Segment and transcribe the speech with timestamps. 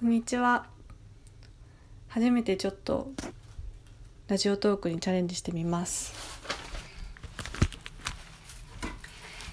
[0.00, 0.64] こんにちは。
[2.08, 3.10] 初めてちょっと
[4.28, 6.14] ラジオトークにチャレンジしてみます。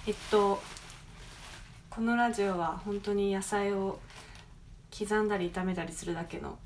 [0.06, 0.58] えっと
[1.90, 4.00] このラジオは本当に野菜を
[4.98, 6.58] 刻んだり炒めたりするだけの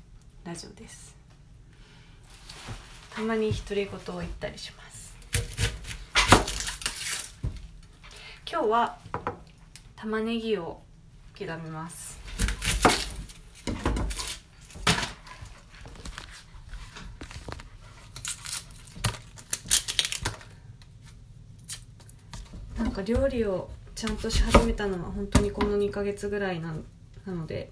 [0.45, 1.13] ラジオです。
[3.13, 5.13] たまに独り言を言ったりします。
[8.49, 8.97] 今日は
[9.97, 10.81] 玉ねぎを
[11.37, 12.22] 刻みます。
[22.93, 26.73] か料理をちゃんとし始めたのは本当にこの2ヶ月ぐらいな
[27.27, 27.71] ので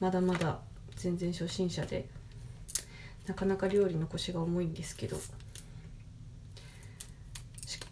[0.00, 0.58] まだまだ
[0.96, 2.08] 全然初心者で
[3.26, 5.16] なかなか料理の腰が重いんですけど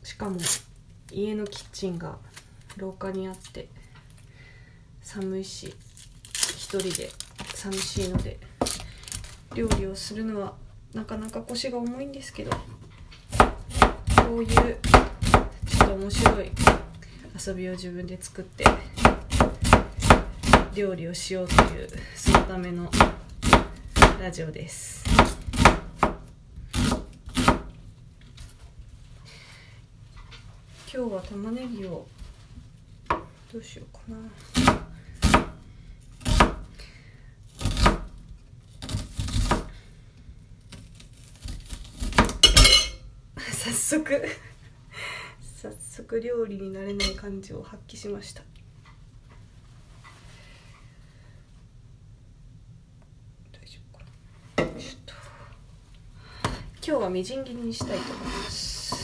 [0.02, 0.38] しかも
[1.12, 2.18] 家のキッチンが
[2.76, 3.68] 廊下にあって
[5.02, 5.74] 寒いし
[6.56, 7.10] 一人で
[7.54, 8.38] 寂しいので
[9.54, 10.54] 料理をするのは
[10.94, 14.78] なかなか腰が重いんですけどこういう
[15.90, 16.52] と面白い。
[17.46, 18.64] 遊びを自分で作って
[20.74, 22.88] 料理をしようというそのための
[24.20, 25.04] ラジオです。
[30.92, 32.06] 今日は玉ねぎを
[33.52, 34.16] どうしようかな。
[43.52, 44.49] 早速。
[45.90, 48.44] 速料理になれない感じを発揮しました。
[53.52, 54.04] 大丈夫か
[54.58, 54.70] な。
[54.70, 55.14] よいしょっと
[56.86, 58.94] 今日はみじん切りにしたいと思います。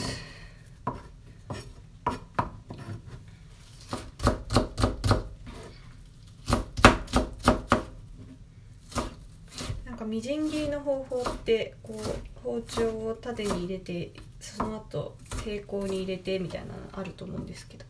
[9.85, 12.01] なんかみじん切りの方法ってこう
[12.45, 17.85] 包丁を縦に入れてその後平行に入れてみたいなのあると思うんですけど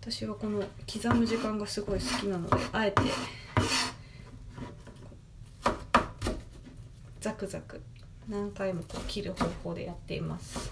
[0.00, 0.62] 私はこの
[0.92, 3.02] 刻む時間がすごい好きなのであえて
[7.20, 7.80] ザクザク
[8.28, 10.70] 何回もこう切る方法でやっています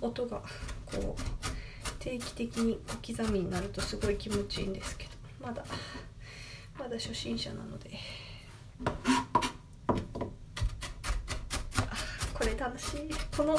[0.00, 0.42] 音が
[0.92, 1.20] こう
[1.98, 5.10] 定期的に小刻みになるとすごい気持ちいいんですけど
[5.46, 5.64] まだ
[6.78, 7.90] まだ初心者なので。
[8.84, 8.90] あ
[12.34, 13.10] これ楽しい。
[13.36, 13.54] この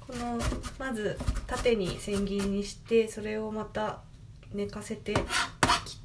[0.00, 0.38] この
[0.78, 4.00] まず縦に千切りにしてそれをまた
[4.52, 5.22] 寝かせて切っ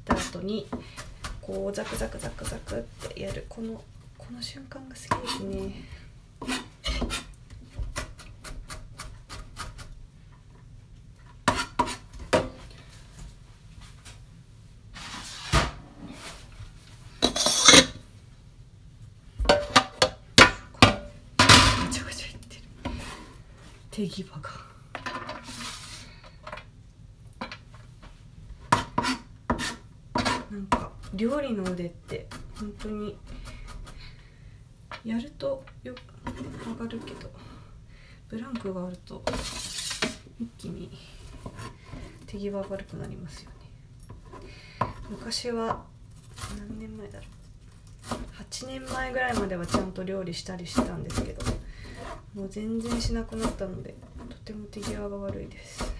[0.04, 0.68] た後に
[1.40, 3.46] こうザクザクザクザクってやる。
[3.48, 3.82] この
[4.18, 5.74] この瞬間が好きですね
[21.86, 22.62] ぐちゃぐちゃいってる
[24.02, 24.50] 手際が
[30.50, 32.26] なんか料理の腕って
[32.58, 33.16] 本当に
[35.04, 35.98] やるとよく
[36.68, 37.30] 上がるけど
[38.28, 39.22] ブランクがあると
[40.40, 40.90] 一気に
[42.26, 43.56] 手際悪くなりますよね
[45.10, 45.84] 昔は
[46.58, 47.28] 何年前だろう。
[48.42, 51.71] 8年前ぐらいまではちゃんと料理したりしてたんですけど。
[52.34, 53.94] もう全然しなくなったので
[54.28, 55.92] とても手際が悪いです。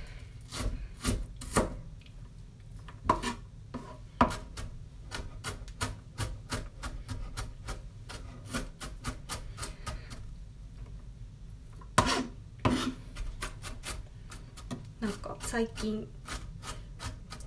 [15.00, 16.08] なんか最近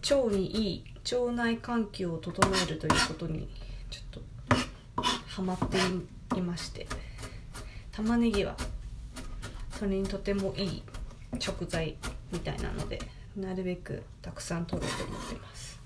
[0.02, 3.50] 腸にいい腸内環境を整えるということに
[3.90, 4.22] ちょっと
[5.26, 6.85] ハマっていまして
[7.91, 8.55] 玉ねぎは
[9.77, 10.81] それにとてもいい
[11.39, 11.97] 食材
[12.31, 13.01] みたいなので
[13.35, 15.77] なるべくたくさん取ろうと思ってます。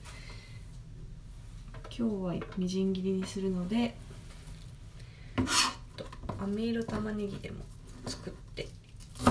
[1.90, 3.96] 今日はみじん切りにするので
[5.36, 5.46] ちょっ
[5.98, 6.06] と
[6.44, 7.66] 飴色玉ねぎでも
[8.06, 8.68] 作ってい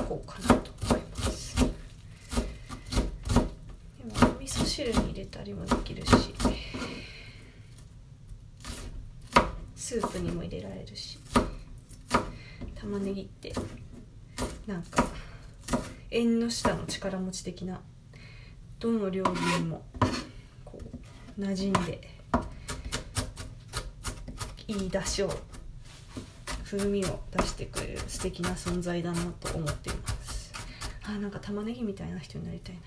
[0.07, 1.57] こうかなと思います。
[1.57, 1.71] でも
[4.37, 6.13] お味噌汁に入れたりもできるし
[9.77, 11.19] スープにも入れられるし
[12.75, 13.55] 玉ねぎって
[14.69, 15.03] なんか
[16.11, 17.81] 縁の下の力持ち的な
[18.79, 19.31] どの料理
[19.63, 19.83] にも
[20.63, 20.79] こ
[21.39, 22.07] う馴染んで
[24.67, 25.31] いい出汁を
[26.65, 30.53] 風味を出してくれる素敵な存在だなと思っています。
[31.03, 32.81] あなんか玉ねぎみたいな人になりたいな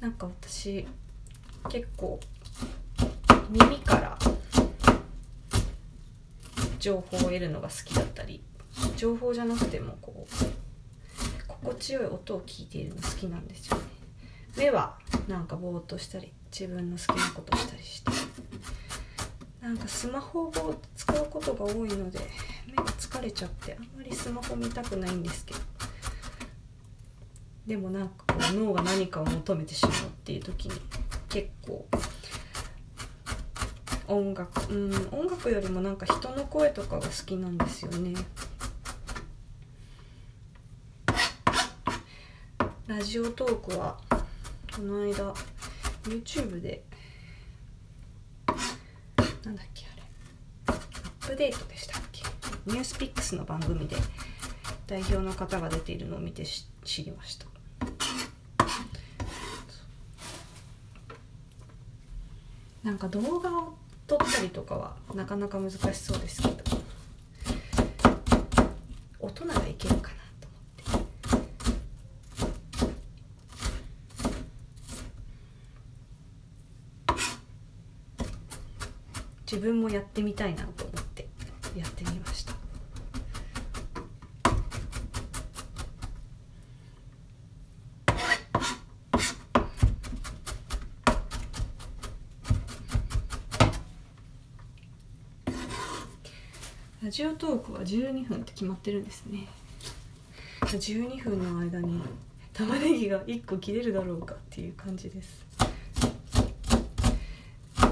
[0.00, 0.86] なんか私
[1.70, 2.20] 結構
[3.48, 4.18] 耳から
[6.78, 8.42] 情報を得るのが好きだったり
[8.96, 10.34] 情報じゃなくてもこう
[11.48, 13.82] 心地よい音を聞いているの好きなんですよね。
[14.56, 18.10] 目はなんかぼーっとしたり自分の好きなことしたりして。
[19.60, 22.18] なんかスマホを使うことが多いので
[22.66, 25.59] 目が疲れちゃってあんまりスマホ見たくないんですけど。
[27.66, 30.80] でもなんか脳が何かを求めてしまうっていう時に
[31.28, 31.86] 結構
[34.08, 38.14] 音楽うん音楽よりもなんか人の声とかが好きなんですよね。
[42.88, 43.96] ラジオトークは
[44.74, 45.32] この間
[46.02, 46.82] YouTube で
[49.44, 50.02] なんだっけあれ。
[50.66, 52.24] アップデートでしたっけ。
[52.66, 53.96] ニュースピックスの番組で
[54.88, 57.49] 代表の方が出ているのを見て知りました。
[62.82, 63.74] なんか動画を
[64.06, 66.56] 撮ったりとかはなかなか難しそうですけど
[69.20, 71.10] 音ならいけるかなと思って。
[79.50, 81.28] 自分もやってみたいなと思って
[81.76, 82.49] やってみました。
[97.02, 99.46] ラジオトークは12分って決まってるんですね。
[100.66, 101.98] 12分の間に
[102.52, 105.46] 玉ねぎが1個切れるだろうかっていう感じです。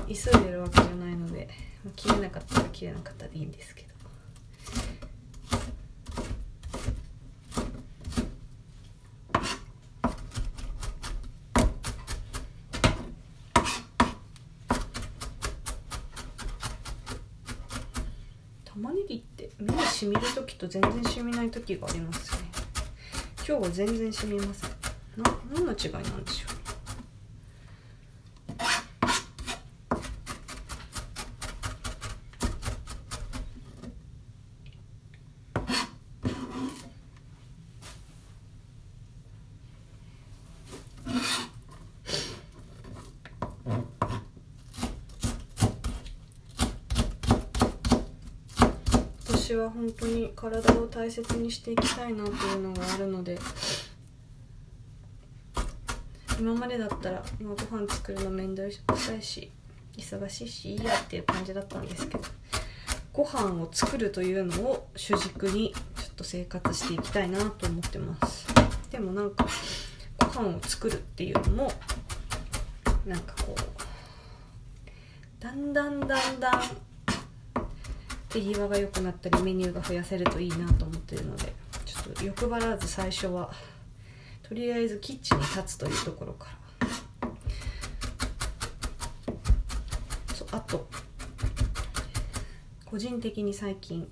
[0.07, 1.49] 急いでるわけじゃないので
[1.97, 3.88] 切れなかったら切れなかったでいいんですけど。
[18.81, 22.49] 玉ねぎって目に染みる時と全然染みない時がありますね。
[23.39, 24.71] 今日は全然染みません。
[25.21, 26.58] な何の違いなんでしょう
[49.51, 53.39] 今年は本当に体を大切にしていきたいなというのがあるので
[56.39, 59.51] 今までだったら、まあ、ご飯作るの面倒くさいし
[59.97, 62.25] 忙しいしいいやっていう感じだったんですけど
[63.15, 68.47] ご飯を作るというのを主軸にちょっと生活していきたいなと思ってます。
[68.91, 69.47] でもなんか
[70.19, 71.73] ご飯を作るっていうのも
[73.07, 76.88] なんかこうだんだんだんだん
[78.29, 81.53] 手際が良くなったりメニューが増やせるといいなと思ってるので
[81.85, 83.51] ちょっと欲張らず最初は
[84.43, 86.59] とりあえずキッチンに立つというところから。
[90.35, 90.89] そうあと
[92.85, 94.09] 個人的に最近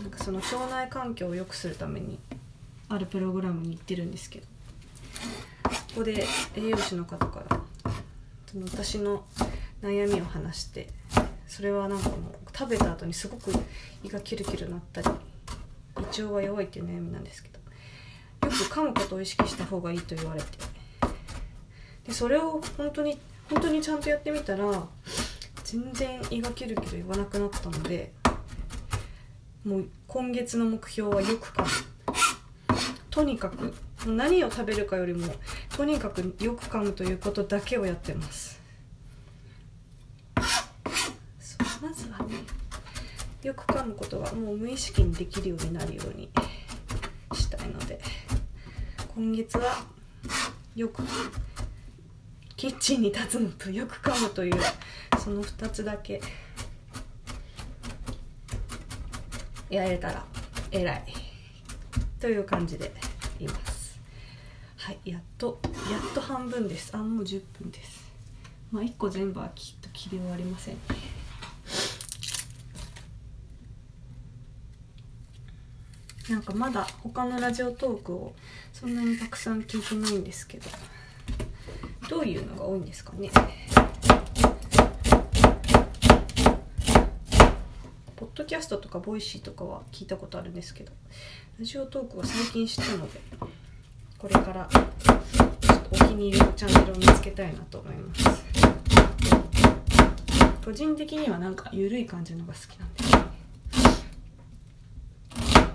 [0.00, 2.18] なんかその腸内環境を良くするために
[2.88, 4.46] あるプログラムに行ってるんですけど
[5.64, 7.60] ここで栄養士の方から
[8.46, 9.24] その私の
[9.82, 10.88] 悩みを話して
[11.46, 12.18] それはなんかもう
[12.56, 13.52] 食べた後にすごく
[14.02, 15.08] 胃がキルキルなったり
[15.96, 17.58] 胃腸が弱いっていう悩みなんですけど
[18.48, 20.46] よく噛むことを意識した方がいいと言われて。
[22.06, 23.18] でそれを本当に
[23.50, 24.86] 本当にちゃんとやってみたら
[25.64, 28.12] 全然胃がキルキル言わなくなったので
[29.64, 31.68] もう今月の目標はよく噛む。
[33.10, 33.74] とにかく
[34.06, 35.34] 何を食べるかよりも
[35.74, 38.60] とにかくよく噛むということだけをやってます
[41.40, 42.34] そうまずはね
[43.42, 46.30] よく噛むことがもう無意識にできるようになるように
[47.32, 48.00] したいので
[49.14, 49.84] 今月は
[50.74, 51.02] よく
[52.56, 54.54] キッチンに立つのとよく噛むという
[55.22, 56.20] その2つだけ
[59.70, 60.24] やれたら
[60.70, 61.26] 偉い。
[62.20, 62.92] という感じで
[63.38, 64.00] います
[64.78, 66.90] はいやっとやっと半分です。
[66.94, 68.12] あもう10分です。
[68.70, 70.80] まあ1個全部はきっと切り終わりませんね
[76.28, 78.34] なんかまだ他の Radiotalk を
[78.72, 80.68] そんなにたくさん聞いてないんですけど
[82.08, 83.30] どういうのが多いんですかね？
[88.16, 90.92] ポッドキャストとか Voicy とかは聞いたことあるんですけど
[91.60, 93.20] Radiotalk は最近知ったので
[94.18, 94.86] これからちょっ
[95.82, 98.44] とお気に入りのチャンネルを見つけたいなと思います。
[100.64, 102.95] 個人的にはなんか緩い感じのが好きなんです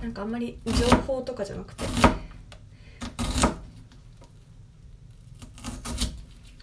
[0.02, 1.86] なんかあんまり情報とかじゃなくて。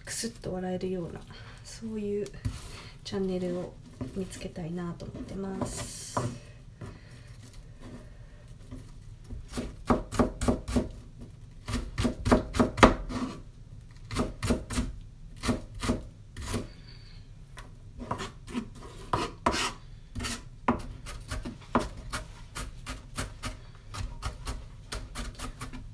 [0.05, 1.21] クスッと笑えるような
[1.63, 2.27] そういう
[3.05, 3.73] チャンネルを
[4.15, 6.19] 見つけたいなと思ってます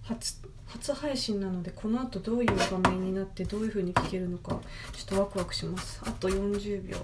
[0.04, 0.36] 初
[0.68, 4.59] 初配信なのでこの後どういう画面になってどういう風に聞けるのか
[4.91, 6.01] ちょっとワクワクします。
[6.03, 6.97] あと40秒。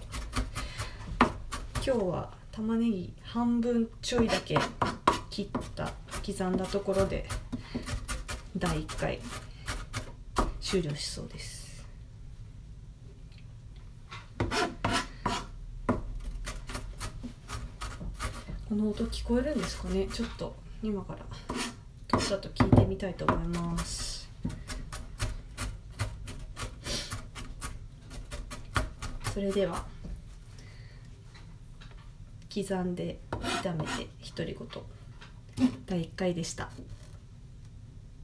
[1.75, 4.57] 今日は玉ねぎ半分ちょいだけ
[5.29, 5.93] 切った
[6.25, 7.27] 刻んだところで
[8.57, 9.19] 第1回
[10.59, 11.85] 終了しそうです。
[18.67, 20.07] この音聞こえるんですかね？
[20.11, 21.19] ちょっと今から。
[22.31, 24.29] ちょっと聞いてみたいと思います。
[29.33, 29.83] それでは
[32.55, 34.67] 刻んで炒めて独り言
[35.85, 36.69] 第1回でした。